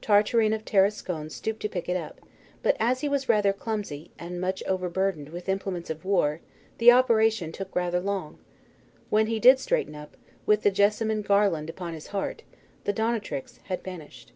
[0.00, 2.18] Tartarin of Tarascon stooped to pick it up;
[2.62, 6.40] but as he was rather clumsy, and much overburdened with implements of war,
[6.78, 8.38] the operation took rather long.
[9.10, 10.16] When he did straighten up,
[10.46, 12.44] with the jessamine garland upon his heart,
[12.84, 14.32] the donatrix had vanished.